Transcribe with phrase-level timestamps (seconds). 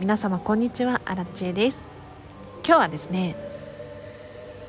[0.00, 1.02] 皆様こんにちは。
[1.04, 1.86] アラチェです。
[2.64, 3.36] 今日はですね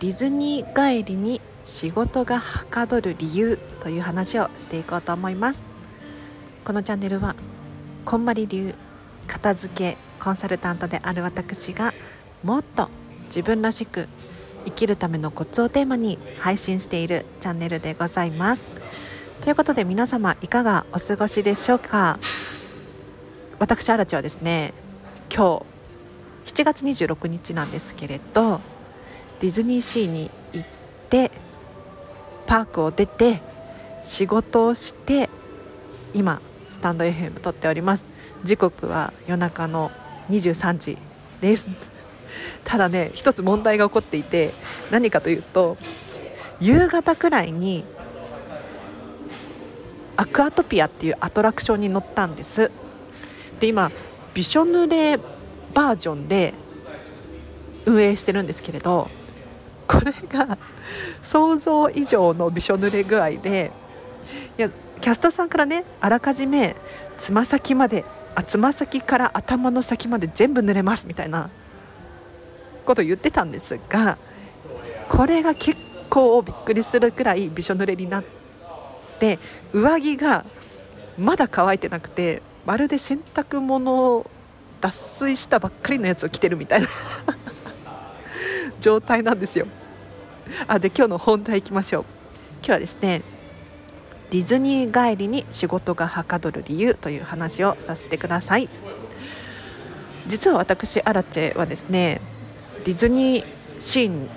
[0.01, 5.63] ディズニー帰りに仕事がはかどる理由という話をしていこうと思います。
[6.65, 7.37] このチャンネルは
[8.03, 8.75] こんまり流
[9.25, 11.93] 片付けコンサルタントである私が
[12.43, 12.89] もっと
[13.27, 14.09] 自分らしく
[14.65, 18.65] 生きるためのコツをテーマに配信しているチャンネルでございます。
[19.39, 22.19] ということで皆様いかがお過ごしでしょうか？
[23.59, 24.73] 私アラチはですね
[25.33, 25.63] 今
[26.45, 28.59] 日7月26日なんですけれど
[29.39, 30.67] ディズニーシーに行っ
[31.09, 31.31] て
[32.47, 33.41] パークを出て
[34.01, 35.29] 仕事をして
[36.13, 38.03] 今スタンド FM 撮っております。
[38.43, 39.91] 時刻は夜中の
[40.29, 40.97] 23時
[41.39, 41.69] です。
[42.65, 44.53] ただね一つ問題が起こっていて
[44.89, 45.77] 何かというと
[46.59, 47.85] 夕方くらいに
[50.17, 52.69] アクアトピアっていうアトラクションに乗ったんです。
[53.61, 53.91] で今
[54.33, 55.17] びしょ濡れ
[55.73, 56.53] バージョンで
[57.85, 59.09] 運営してるんですけれど
[59.87, 60.57] これが
[61.21, 63.71] 想像以上のびしょ濡れ具合で
[64.57, 64.69] いや
[65.01, 66.75] キャストさんからねあらかじめ
[67.17, 71.49] つま先まであつま先から頭の先まで全部濡れますみたいな
[72.85, 74.17] こと言ってたんですが
[75.09, 75.77] これが結
[76.09, 78.23] 構びっくりするくらいびしょ濡れになっ
[79.19, 79.39] て
[79.73, 80.45] 上着が
[81.17, 84.29] まだ乾いてなくてまるで洗濯物を
[84.79, 86.87] 脱水したばっかりのやつを着てるみたいな。
[88.79, 89.67] 状態なんですよ。
[90.67, 92.05] あで今日の本題いきましょう。
[92.57, 93.21] 今日はですね
[94.31, 98.69] ディズニー帰りに仕事がはかどる理由という話をさせてください。
[100.27, 102.21] 実は私アラチェはですね
[102.85, 103.45] ディズニー
[103.79, 104.29] シーン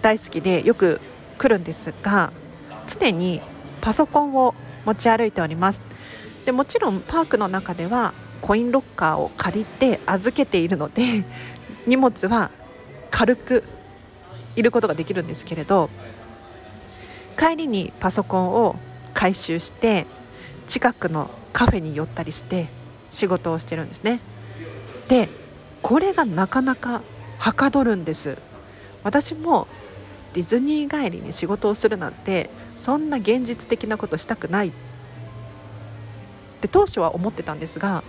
[0.00, 1.00] 大好きでよく
[1.38, 2.32] 来るんですが
[2.86, 3.40] 常に
[3.80, 5.82] パソコンを持ち歩いております。
[6.48, 11.26] でもちろんパークの中ではコインロッカーを借りて預けているので
[11.86, 12.50] 荷物は
[13.10, 13.64] 軽く
[14.56, 15.90] いることができるんですけれど
[17.36, 18.76] 帰りにパソコンを
[19.12, 20.06] 回収して
[20.66, 22.68] 近くのカフェに寄ったりして
[23.10, 24.20] 仕事をしてるんですね。
[25.08, 25.28] で
[25.82, 27.02] これがなかなか
[27.38, 28.38] はかどるんです。
[29.04, 29.68] 私も
[30.32, 34.72] ディズニー帰りに仕事をするなんてそんな現実的なことしたくない。
[36.58, 38.02] って当初は思ってたんですが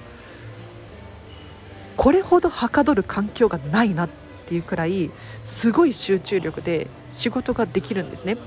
[1.95, 4.09] これほどはかどる環境がないなっ
[4.47, 5.11] ていうくらい
[5.45, 8.37] すごい集中力で仕事ができるんですね。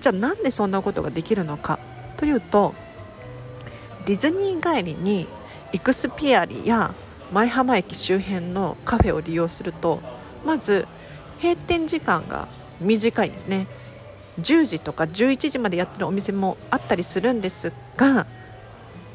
[0.00, 1.78] じゃあなんでそんなことができるのか
[2.16, 2.74] というと
[4.06, 5.28] ディズニー帰りに
[5.72, 6.94] イクスピアリや
[7.32, 10.00] 舞浜駅周辺のカフェを利用すると
[10.44, 10.86] まず
[11.40, 12.48] 閉店時間が
[12.80, 13.66] 短いですね。
[14.40, 18.26] 10時とか11時までやってるお店もあったりするんですが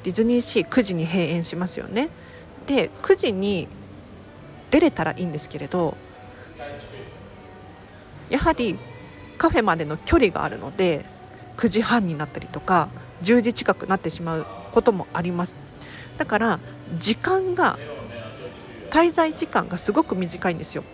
[0.08, 2.08] ディズニーシー9時に閉園しますよね。
[2.66, 3.68] で9時に
[4.72, 5.98] 出れたらいいんですけれど
[8.30, 8.80] やはり
[9.38, 11.04] カフェまでの距離があるので
[11.58, 12.88] 9時半になったりとか
[13.22, 15.58] 10時近くなってしまうこともあります。
[16.18, 16.60] だから
[16.98, 17.78] 時間が
[18.90, 20.86] 滞在時間がすごく短いんですよ。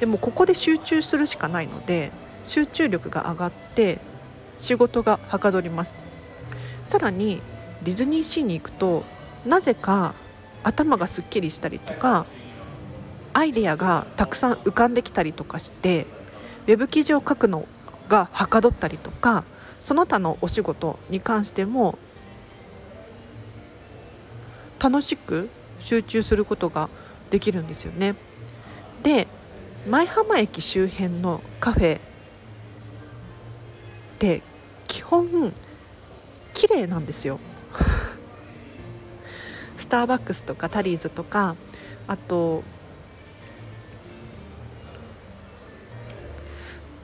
[0.00, 2.10] でもここで集中するしかないので
[2.44, 3.98] 集中力が上がって
[4.58, 5.94] 仕事がはかどります。
[6.86, 7.42] さらに
[7.82, 9.04] ディズニーシーに行くと
[9.46, 10.14] なぜか
[10.62, 12.26] 頭がすっきりしたりとか
[13.32, 16.06] アイデアがたくさん浮かんできたりとかして
[16.66, 17.66] ウェブ記事を書くの
[18.08, 19.44] がはかどったりとか
[19.78, 21.98] その他のお仕事に関しても
[24.78, 25.48] 楽しく
[25.78, 26.88] 集中することが
[27.30, 28.16] できるんですよね。
[29.02, 29.26] で
[29.88, 32.00] 舞浜駅周辺のカフェっ
[34.18, 34.42] て
[34.86, 35.54] 基本
[36.52, 37.38] 綺麗なんですよ。
[39.80, 41.56] スターバックスとかタリーズとか
[42.06, 42.62] あと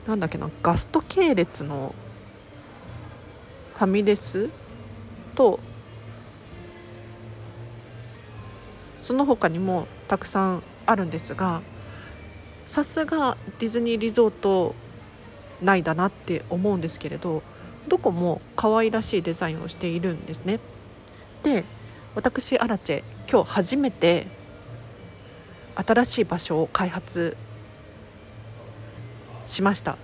[0.07, 1.93] なんだっけなガスト系列の
[3.75, 4.49] ファミレス
[5.35, 5.59] と
[8.99, 11.61] その他にもたくさんあるんですが
[12.65, 14.75] さすがディズニーリゾート
[15.61, 17.41] 内だなって思うんですけれど
[17.87, 20.59] どこも可愛らしいデザインをしているんですね。
[21.43, 21.63] で
[22.17, 24.25] 私アラチェ今日初めて
[25.75, 27.37] 新しい場所を開発
[29.45, 29.99] しました。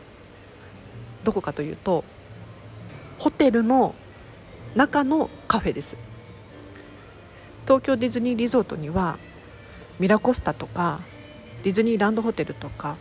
[1.24, 2.04] どこかというと
[3.18, 3.96] ホテルの
[4.76, 5.98] 中のカフェです。
[7.64, 9.18] 東京ディズニーリゾートには
[9.98, 11.02] ミラコスタとか
[11.64, 12.98] ディズニーランドホテルとか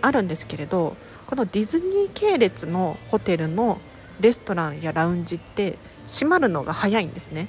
[0.00, 0.96] あるんですけれど
[1.26, 3.78] このディズニー系列のホテルの
[4.20, 5.76] レストランやラウンジって
[6.06, 7.48] 閉まるのが早いんですね。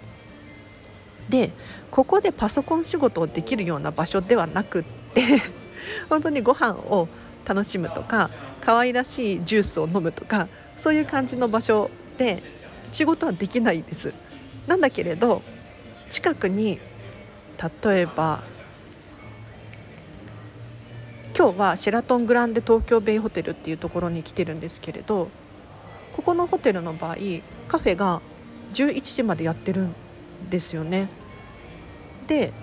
[1.30, 1.52] で
[1.92, 4.84] ここでパソコン仕事をできるような場所ではなくっ
[5.14, 5.24] て
[6.10, 7.08] 本当にご飯を
[7.46, 8.30] 楽しむとか
[8.62, 12.44] 可愛らしいジュースを飲むとかそういう感じの場所で
[12.92, 14.14] 仕事はできないです。
[14.68, 15.42] なんだけれど
[16.10, 16.80] 近くに
[17.84, 18.44] 例えば
[21.38, 25.30] 今日はシェラトングランデ東京ベイホテルっていうところに来てるんですけれど
[26.16, 27.16] ここのホテルの場合
[27.68, 28.22] カフェが
[28.74, 29.96] 11時までやってるん
[30.50, 31.10] ですよね。
[32.28, 32.54] で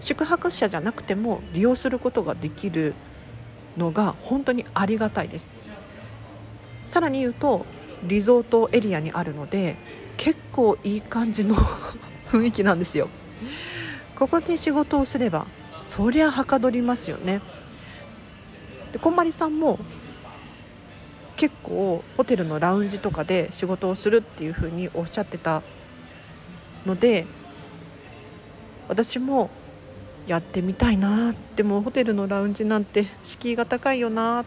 [0.00, 2.94] 宿泊者じゃなくても利用することができる
[3.76, 5.48] のが本当にありがたいです。
[6.86, 7.66] さらに言うと
[8.02, 9.76] リゾートエリアにあるので
[10.16, 11.54] 結構いい感じの
[12.32, 13.08] 雰囲気なんですよ。
[14.16, 15.46] ここで仕事をすれば
[15.84, 17.40] そりゃはかどりますよね。
[18.92, 19.78] でこんまりさんも
[21.40, 25.62] 結構ホテルのラウンジとかで仕事をするっていうふうにおっしゃってた
[26.84, 27.24] ので
[28.88, 29.48] 私も
[30.26, 34.44] やってみたいなでもうホテルのラウンジなんて敷居が高いよな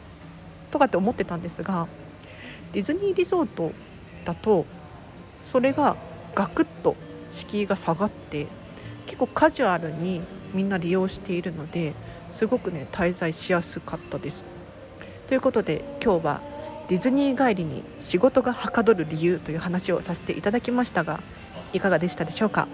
[0.70, 1.88] とかって思ってたんですが
[2.74, 3.72] ディズニーリゾート
[4.24, 4.68] だと
[5.42, 5.98] それが
[6.36, 6.96] ガクッと
[7.32, 8.46] 敷居が下がって
[9.08, 10.22] 結構カジュアルに
[10.54, 11.96] みんな利用しているので
[12.30, 14.46] すごくね滞在しやすかったです。
[15.26, 16.53] ということで今日は
[16.90, 21.22] ディズニー帰りに仕事がはかどる理由という話をさせていただきましたが
[21.72, 22.68] いかがでしたでしょうか？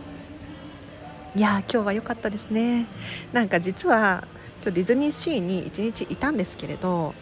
[1.35, 2.88] いや今日は良かったですね。
[3.33, 4.27] なんか実は
[4.63, 7.13] 今日ディズニーシーに一日いたんですけれど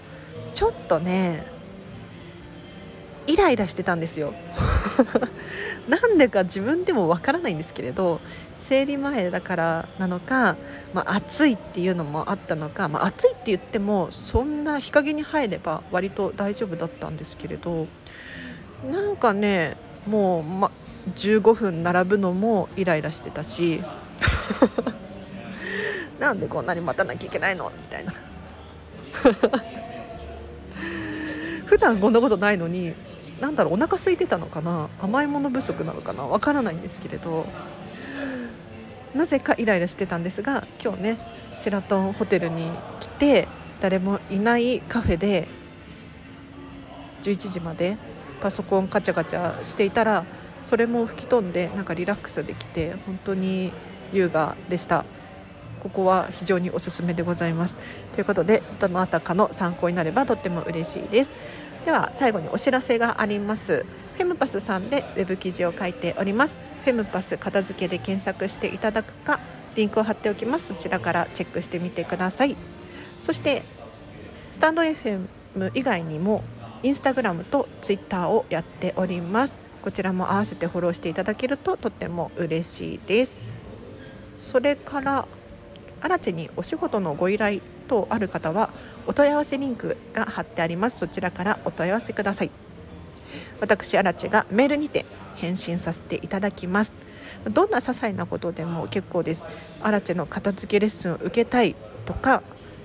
[0.54, 1.45] ちょっとね
[3.28, 4.33] イライラしてたんですよ。
[5.88, 8.19] なんでか自分でもわからないんですけれど
[8.57, 10.56] 生理前だからなのか、
[10.94, 17.88] まあ、暑いっていうのもあったのか、まあ、暑いって言ってもそんな日陰に入れば割と大丈夫だったんですけれど
[18.89, 20.71] なんかねもう、ま、
[21.15, 23.81] 15分並ぶのもイライラしてたし
[26.19, 27.71] なんでこんなに待たなきゃいけないの？
[27.75, 28.13] みたいな。
[31.65, 32.94] 普段こんなことないのに
[33.42, 34.89] なんだろうお腹空いてたのかな？
[35.00, 36.24] 甘いもの不足なのかな？
[36.24, 37.45] わからないんですけれど。
[39.16, 41.18] なぜかイライラしてたんですが今日ね
[41.56, 42.69] シェラトンホテルに
[43.00, 43.48] 来て
[43.80, 45.48] 誰もいないカフェで
[47.24, 47.98] 11時まで
[48.42, 50.25] パソコンカチャカチャしていたら
[50.62, 53.72] それも吹き飛んでなんかリラックスできて本当に
[54.12, 55.06] 優雅でした。
[55.81, 57.78] ここは非常におすすめでございます。
[58.13, 61.33] ということでどなたかの参考になればとっても嬉しいです。
[61.88, 63.86] では最後にお知らせがあります。
[64.18, 66.60] フェムパスさんでウェブ記事を書いております。
[66.84, 69.39] フェムパス片付けで検索していただくか
[69.74, 70.68] リンクを貼っておきます。
[70.68, 72.57] そちらからチェックしてみてください。
[73.22, 73.63] そして
[74.51, 75.28] スタンド FM
[75.75, 76.44] 以外にも
[76.84, 79.57] インスタグラムとツイッターをやっております。
[79.81, 83.40] こちらも合わせてフォローしていただけるととっても嬉しいです。
[84.42, 85.25] それから
[86.02, 88.70] 新地にお仕事のご依頼等ある方は
[89.06, 91.00] お問い合わせリンクが貼ってあります。
[91.00, 92.52] そちらからお問い合わせください。
[93.60, 95.06] 私荒地がメールにて
[95.36, 96.94] 返信させていただきます。
[97.52, 99.46] どんな些細なことでも結構です。
[99.82, 102.44] 荒地の片付けレッスンを受けたいとか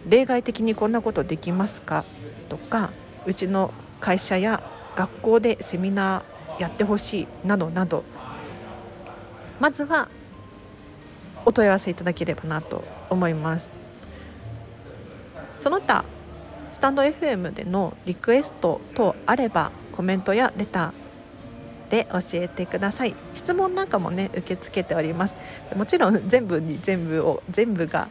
[0.09, 2.05] 例外的にこんなことできますか
[2.49, 2.93] とか
[3.27, 4.63] うちの会社や
[4.97, 8.05] 学校でセミナーやってほしいなどなど。
[9.61, 10.09] まずは
[11.45, 13.71] お問い合わせいただければなと思います。
[15.59, 16.05] その他
[16.73, 23.15] スタンド FM でのリクエスト等あればコメントやレターで教えてください。
[23.35, 25.35] 質問なんかもね受け付けております。
[25.77, 28.09] もちろん全部に全部を全部が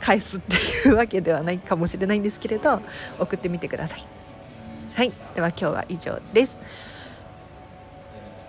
[0.00, 0.54] 返すって
[0.88, 2.80] いうわけではないかもしれないんですけれど
[3.18, 4.06] 送ってみてください。
[4.94, 5.12] はい。
[5.34, 6.58] では今日は以上です。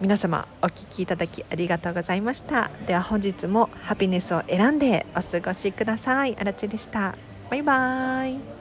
[0.01, 2.71] 皆様お聴きいただきありがとうございました。
[2.87, 6.37] では本日もハピネスを選んでお過ごしください。
[6.39, 7.17] あらちでした。
[7.49, 8.58] バイバーイ。